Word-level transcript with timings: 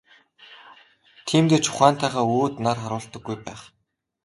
Тиймдээ 1.27 1.59
ч 1.63 1.65
ухаантайгаа 1.71 2.25
өөд 2.35 2.53
нар 2.65 2.77
харуулдаггүй 2.81 3.35
байх. 3.45 3.61